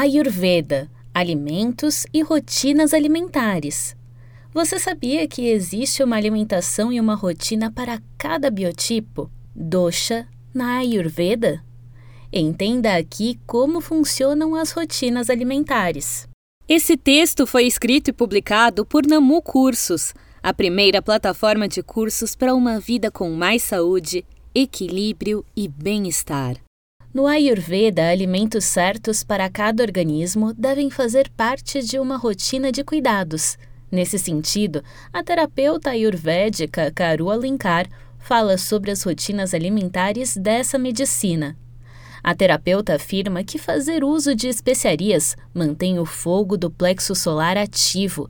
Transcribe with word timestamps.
Ayurveda 0.00 0.88
Alimentos 1.12 2.06
e 2.14 2.22
rotinas 2.22 2.94
alimentares. 2.94 3.96
Você 4.54 4.78
sabia 4.78 5.26
que 5.26 5.48
existe 5.48 6.04
uma 6.04 6.14
alimentação 6.14 6.92
e 6.92 7.00
uma 7.00 7.16
rotina 7.16 7.68
para 7.72 8.00
cada 8.16 8.48
biotipo? 8.48 9.28
Dosha 9.52 10.28
na 10.54 10.76
Ayurveda? 10.76 11.64
Entenda 12.32 12.96
aqui 12.96 13.40
como 13.44 13.80
funcionam 13.80 14.54
as 14.54 14.70
rotinas 14.70 15.28
alimentares. 15.28 16.28
Esse 16.68 16.96
texto 16.96 17.44
foi 17.44 17.64
escrito 17.64 18.10
e 18.10 18.12
publicado 18.12 18.86
por 18.86 19.04
Namu 19.04 19.42
Cursos, 19.42 20.14
a 20.40 20.54
primeira 20.54 21.02
plataforma 21.02 21.66
de 21.66 21.82
cursos 21.82 22.36
para 22.36 22.54
uma 22.54 22.78
vida 22.78 23.10
com 23.10 23.30
mais 23.30 23.64
saúde, 23.64 24.24
equilíbrio 24.54 25.44
e 25.56 25.66
bem-estar. 25.66 26.67
No 27.18 27.26
Ayurveda, 27.26 28.10
alimentos 28.10 28.64
certos 28.64 29.24
para 29.24 29.50
cada 29.50 29.82
organismo 29.82 30.54
devem 30.54 30.88
fazer 30.88 31.28
parte 31.30 31.82
de 31.82 31.98
uma 31.98 32.16
rotina 32.16 32.70
de 32.70 32.84
cuidados. 32.84 33.58
Nesse 33.90 34.16
sentido, 34.20 34.84
a 35.12 35.20
terapeuta 35.20 35.90
ayurvédica 35.90 36.92
Karu 36.92 37.28
Alinkar 37.28 37.88
fala 38.20 38.56
sobre 38.56 38.92
as 38.92 39.02
rotinas 39.02 39.52
alimentares 39.52 40.36
dessa 40.36 40.78
medicina. 40.78 41.58
A 42.22 42.36
terapeuta 42.36 42.94
afirma 42.94 43.42
que 43.42 43.58
fazer 43.58 44.04
uso 44.04 44.32
de 44.32 44.46
especiarias 44.46 45.36
mantém 45.52 45.98
o 45.98 46.06
fogo 46.06 46.56
do 46.56 46.70
plexo 46.70 47.16
solar 47.16 47.58
ativo. 47.58 48.28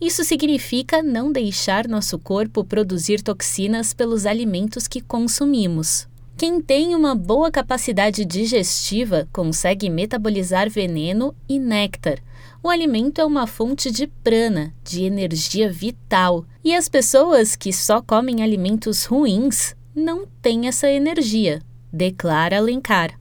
Isso 0.00 0.24
significa 0.24 1.02
não 1.02 1.30
deixar 1.30 1.86
nosso 1.86 2.18
corpo 2.18 2.64
produzir 2.64 3.20
toxinas 3.20 3.92
pelos 3.92 4.24
alimentos 4.24 4.88
que 4.88 5.02
consumimos. 5.02 6.08
Quem 6.40 6.58
tem 6.58 6.94
uma 6.94 7.14
boa 7.14 7.50
capacidade 7.50 8.24
digestiva 8.24 9.28
consegue 9.30 9.90
metabolizar 9.90 10.70
veneno 10.70 11.34
e 11.46 11.58
néctar. 11.58 12.18
O 12.62 12.70
alimento 12.70 13.20
é 13.20 13.24
uma 13.26 13.46
fonte 13.46 13.90
de 13.90 14.06
prana, 14.06 14.72
de 14.82 15.04
energia 15.04 15.70
vital. 15.70 16.46
E 16.64 16.74
as 16.74 16.88
pessoas 16.88 17.54
que 17.54 17.74
só 17.74 18.00
comem 18.00 18.42
alimentos 18.42 19.04
ruins 19.04 19.76
não 19.94 20.26
têm 20.40 20.66
essa 20.66 20.88
energia, 20.88 21.60
declara 21.92 22.56
Alencar. 22.56 23.20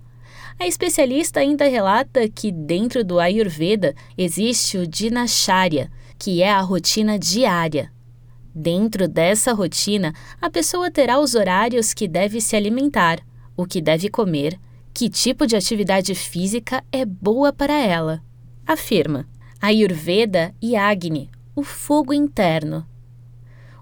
A 0.57 0.66
especialista 0.66 1.41
ainda 1.41 1.67
relata 1.67 2.29
que 2.29 2.53
dentro 2.53 3.03
do 3.03 3.19
Ayurveda 3.19 3.94
existe 4.17 4.77
o 4.77 4.88
Dinacharya, 4.88 5.91
que 6.17 6.41
é 6.41 6.49
a 6.49 6.61
rotina 6.61 7.19
diária, 7.19 7.91
Dentro 8.53 9.08
dessa 9.08 9.53
rotina, 9.53 10.14
a 10.42 10.50
pessoa 10.50 10.89
terá 10.89 11.19
os 11.19 11.36
horários 11.36 11.94
que 11.94 12.08
deve 12.08 12.42
se 12.42 12.56
alimentar, 12.56 13.19
o 13.56 13.66
que 13.66 13.80
deve 13.80 14.09
comer, 14.09 14.59
que 14.94 15.09
tipo 15.09 15.45
de 15.45 15.56
atividade 15.56 16.16
física 16.16 16.83
é 16.91 17.06
boa 17.06 17.53
para 17.53 17.73
ela. 17.73 18.23
Afirma 18.66 19.28
Ayurveda 19.61 20.53
e 20.61 20.75
Agni, 20.75 21.30
o 21.56 21.64
fogo 21.64 22.14
interno. 22.14 22.86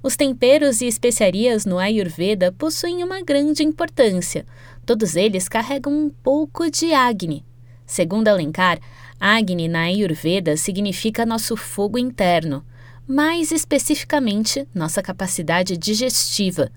Os 0.04 0.16
temperos 0.16 0.82
e 0.82 0.86
especiarias 0.86 1.66
no 1.66 1.80
Ayurveda 1.80 2.52
possuem 2.52 3.04
uma 3.04 3.22
grande 3.22 3.64
importância. 3.64 4.46
Todos 4.86 5.16
eles 5.16 5.48
carregam 5.48 5.94
um 5.94 6.10
pouco 6.10 6.70
de 6.70 6.94
Agni. 6.94 7.46
Segundo 7.86 8.28
Alencar, 8.28 8.80
Agni 9.20 9.68
na 9.68 9.82
Ayurveda 9.84 10.58
significa 10.58 11.26
nosso 11.26 11.56
fogo 11.56 11.98
interno 11.98 12.64
mais 13.08 13.52
especificamente 13.52 14.68
nossa 14.76 15.02
capacidade 15.02 15.78
digestiva. 15.78 16.70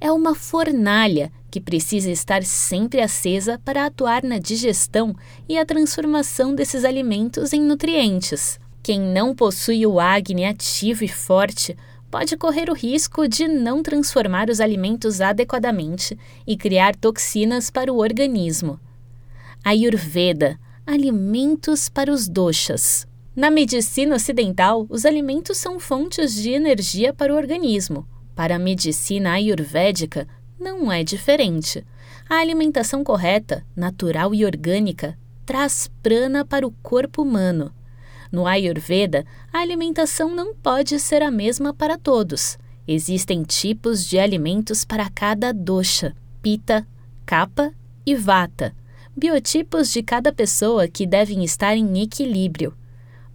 É 0.00 0.12
uma 0.12 0.34
fornalha 0.34 1.32
que 1.50 1.60
precisa 1.60 2.10
estar 2.10 2.42
sempre 2.44 3.00
acesa 3.00 3.60
para 3.64 3.84
atuar 3.84 4.22
na 4.22 4.38
digestão 4.38 5.14
e 5.48 5.58
a 5.58 5.66
transformação 5.66 6.54
desses 6.54 6.84
alimentos 6.84 7.52
em 7.52 7.60
nutrientes. 7.60 8.60
Quem 8.82 9.00
não 9.00 9.34
possui 9.34 9.86
o 9.86 9.98
Agni 9.98 10.44
ativo 10.44 11.04
e 11.04 11.08
forte 11.08 11.76
pode 12.10 12.36
correr 12.36 12.70
o 12.70 12.74
risco 12.74 13.26
de 13.26 13.48
não 13.48 13.82
transformar 13.82 14.50
os 14.50 14.60
alimentos 14.60 15.20
adequadamente 15.20 16.18
e 16.46 16.56
criar 16.56 16.94
toxinas 16.94 17.70
para 17.70 17.92
o 17.92 17.98
organismo. 17.98 18.78
Ayurveda 19.64 20.58
Alimentos 20.84 21.88
para 21.88 22.12
os 22.12 22.28
doshas. 22.28 23.06
Na 23.34 23.50
medicina 23.50 24.16
ocidental, 24.16 24.86
os 24.90 25.06
alimentos 25.06 25.56
são 25.56 25.80
fontes 25.80 26.34
de 26.34 26.50
energia 26.50 27.14
para 27.14 27.32
o 27.32 27.36
organismo. 27.36 28.06
Para 28.34 28.56
a 28.56 28.58
medicina 28.58 29.32
ayurvédica, 29.32 30.28
não 30.60 30.92
é 30.92 31.02
diferente. 31.02 31.82
A 32.28 32.36
alimentação 32.36 33.02
correta, 33.02 33.64
natural 33.74 34.34
e 34.34 34.44
orgânica 34.44 35.18
traz 35.46 35.90
prana 36.02 36.44
para 36.44 36.66
o 36.66 36.72
corpo 36.82 37.22
humano. 37.22 37.72
No 38.30 38.46
Ayurveda, 38.46 39.24
a 39.52 39.58
alimentação 39.58 40.34
não 40.34 40.54
pode 40.54 40.98
ser 41.00 41.22
a 41.22 41.30
mesma 41.30 41.72
para 41.72 41.96
todos. 41.98 42.58
Existem 42.86 43.42
tipos 43.44 44.06
de 44.06 44.18
alimentos 44.18 44.84
para 44.84 45.08
cada 45.08 45.52
dosha, 45.52 46.14
pita, 46.42 46.86
kapha 47.24 47.72
e 48.04 48.14
vata, 48.14 48.74
biotipos 49.16 49.90
de 49.90 50.02
cada 50.02 50.32
pessoa 50.32 50.86
que 50.86 51.06
devem 51.06 51.44
estar 51.44 51.76
em 51.76 52.02
equilíbrio. 52.02 52.74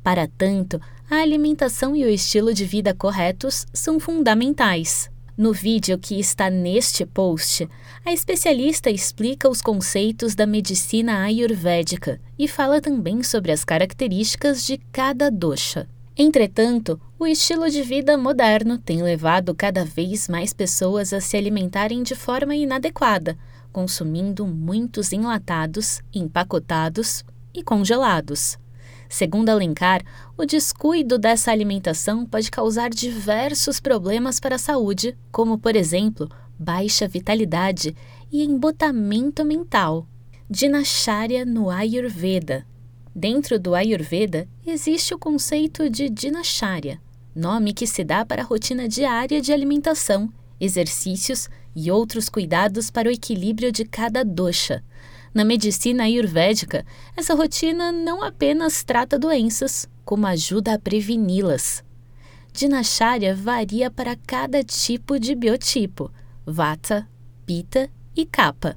Para 0.07 0.25
tanto, 0.25 0.79
a 1.09 1.18
alimentação 1.18 1.94
e 1.94 2.06
o 2.06 2.09
estilo 2.09 2.53
de 2.53 2.63
vida 2.63 2.94
corretos 2.94 3.66
são 3.73 4.00
fundamentais. 4.00 5.12
No 5.35 5.51
vídeo 5.51 6.00
que 6.00 6.18
está 6.18 6.50
neste 6.50 7.06
post, 7.06 7.68
a 8.06 8.13
especialista 8.13 8.90
explica 8.90 9.50
os 9.50 9.62
conceitos 9.62 10.34
da 10.34 10.45
medicina 10.45 11.23
ayurvédica 11.23 12.22
e 12.40 12.47
fala 12.47 12.79
também 12.79 13.22
sobre 13.22 13.51
as 13.51 13.66
características 13.66 14.66
de 14.66 14.78
cada 14.94 15.29
dosha. 15.29 15.90
Entretanto, 16.18 16.97
o 17.19 17.28
estilo 17.28 17.69
de 17.69 17.81
vida 17.81 18.18
moderno 18.18 18.78
tem 18.78 19.03
levado 19.03 19.53
cada 19.53 19.84
vez 19.84 20.29
mais 20.29 20.53
pessoas 20.53 21.12
a 21.12 21.19
se 21.19 21.35
alimentarem 21.35 22.01
de 22.01 22.16
forma 22.16 22.56
inadequada, 22.56 23.38
consumindo 23.74 24.47
muitos 24.47 25.12
enlatados, 25.12 26.00
empacotados 26.13 27.25
e 27.53 27.62
congelados. 27.62 28.57
Segundo 29.09 29.50
Alencar, 29.50 30.03
o 30.38 30.45
descuido 30.45 31.18
dessa 31.18 31.51
alimentação 31.51 32.25
pode 32.25 32.51
causar 32.51 32.90
diversos 32.90 33.79
problemas 33.79 34.40
para 34.40 34.56
a 34.56 34.59
saúde, 34.59 35.18
como, 35.31 35.57
por 35.57 35.75
exemplo, 35.75 36.29
baixa 36.59 37.07
vitalidade 37.07 37.95
e 38.31 38.44
embotamento 38.44 39.45
mental. 39.45 40.06
Dinacharya 40.50 41.45
no 41.45 41.69
Ayurveda. 41.69 42.66
Dentro 43.16 43.59
do 43.59 43.73
Ayurveda 43.73 44.47
existe 44.66 45.13
o 45.13 45.18
conceito 45.18 45.89
de 45.89 46.09
Dinacharya, 46.09 47.01
nome 47.35 47.74
que 47.74 47.88
se 47.88 48.03
dá 48.03 48.25
para 48.25 48.44
a 48.44 48.45
rotina 48.45 48.88
diária 48.88 49.41
de 49.41 49.51
alimentação, 49.51 50.31
exercícios 50.59 51.50
e 51.75 51.91
outros 51.91 52.29
cuidados 52.29 52.89
para 52.89 53.09
o 53.09 53.12
equilíbrio 53.12 53.72
de 53.72 53.85
cada 53.85 54.24
dosha. 54.24 54.84
Na 55.38 55.46
medicina 55.46 56.06
ayurvédica, 56.06 56.84
essa 57.16 57.36
rotina 57.36 57.92
não 57.92 58.24
apenas 58.24 58.84
trata 58.84 59.20
doenças, 59.20 59.88
como 60.03 60.25
ajuda 60.25 60.74
a 60.74 60.80
preveni-las. 60.80 61.84
Dinacharya 62.52 63.36
varia 63.36 63.92
para 63.92 64.16
cada 64.16 64.64
tipo 64.64 65.20
de 65.20 65.36
biotipo, 65.36 66.12
vata, 66.44 67.08
pita 67.46 67.88
e 68.16 68.25
kapha. 68.25 68.75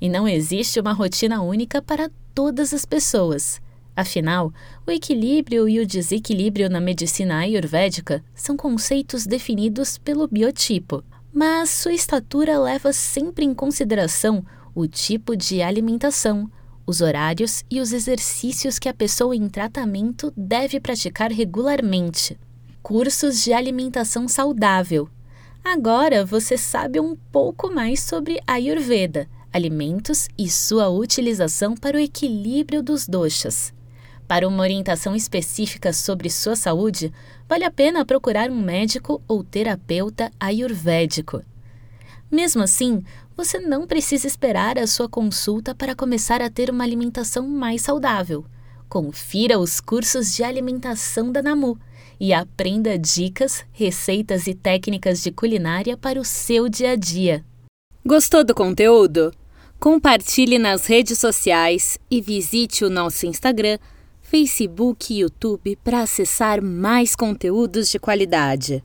E 0.00 0.08
não 0.08 0.28
existe 0.28 0.78
uma 0.78 0.92
rotina 0.92 1.42
única 1.42 1.82
para 1.82 2.08
todas 2.32 2.72
as 2.72 2.84
pessoas. 2.84 3.60
Afinal, 3.96 4.52
o 4.86 4.92
equilíbrio 4.92 5.68
e 5.68 5.80
o 5.80 5.86
desequilíbrio 5.86 6.70
na 6.70 6.80
medicina 6.80 7.38
ayurvédica 7.38 8.24
são 8.36 8.56
conceitos 8.56 9.26
definidos 9.26 9.98
pelo 9.98 10.28
biotipo, 10.28 11.02
mas 11.34 11.70
sua 11.70 11.92
estatura 11.92 12.56
leva 12.56 12.92
sempre 12.92 13.44
em 13.44 13.52
consideração 13.52 14.44
o 14.80 14.86
tipo 14.86 15.36
de 15.36 15.60
alimentação, 15.60 16.48
os 16.86 17.00
horários 17.00 17.64
e 17.68 17.80
os 17.80 17.92
exercícios 17.92 18.78
que 18.78 18.88
a 18.88 18.94
pessoa 18.94 19.34
em 19.34 19.48
tratamento 19.48 20.32
deve 20.36 20.78
praticar 20.78 21.32
regularmente. 21.32 22.38
Cursos 22.80 23.42
de 23.42 23.52
alimentação 23.52 24.28
saudável. 24.28 25.08
Agora 25.64 26.24
você 26.24 26.56
sabe 26.56 27.00
um 27.00 27.16
pouco 27.32 27.74
mais 27.74 28.00
sobre 28.04 28.38
Ayurveda, 28.46 29.28
alimentos 29.52 30.28
e 30.38 30.48
sua 30.48 30.88
utilização 30.88 31.74
para 31.74 31.96
o 31.96 32.00
equilíbrio 32.00 32.80
dos 32.80 33.08
doshas. 33.08 33.74
Para 34.28 34.46
uma 34.46 34.62
orientação 34.62 35.16
específica 35.16 35.92
sobre 35.92 36.30
sua 36.30 36.54
saúde, 36.54 37.12
vale 37.48 37.64
a 37.64 37.70
pena 37.72 38.06
procurar 38.06 38.48
um 38.48 38.62
médico 38.62 39.20
ou 39.26 39.42
terapeuta 39.42 40.30
ayurvédico. 40.38 41.42
Mesmo 42.30 42.62
assim, 42.62 43.02
você 43.38 43.60
não 43.60 43.86
precisa 43.86 44.26
esperar 44.26 44.76
a 44.80 44.86
sua 44.88 45.08
consulta 45.08 45.72
para 45.72 45.94
começar 45.94 46.42
a 46.42 46.50
ter 46.50 46.68
uma 46.70 46.82
alimentação 46.82 47.46
mais 47.46 47.82
saudável. 47.82 48.44
Confira 48.88 49.60
os 49.60 49.80
cursos 49.80 50.34
de 50.34 50.42
alimentação 50.42 51.30
da 51.30 51.40
Namu 51.40 51.78
e 52.18 52.32
aprenda 52.32 52.98
dicas, 52.98 53.64
receitas 53.70 54.48
e 54.48 54.54
técnicas 54.54 55.22
de 55.22 55.30
culinária 55.30 55.96
para 55.96 56.20
o 56.20 56.24
seu 56.24 56.68
dia 56.68 56.90
a 56.90 56.96
dia. 56.96 57.44
Gostou 58.04 58.42
do 58.42 58.56
conteúdo? 58.56 59.32
Compartilhe 59.78 60.58
nas 60.58 60.86
redes 60.86 61.18
sociais 61.18 61.96
e 62.10 62.20
visite 62.20 62.84
o 62.84 62.90
nosso 62.90 63.24
Instagram 63.24 63.78
Facebook 64.20 65.14
e 65.14 65.20
YouTube 65.20 65.78
para 65.84 66.02
acessar 66.02 66.60
mais 66.60 67.14
conteúdos 67.14 67.88
de 67.88 68.00
qualidade. 68.00 68.82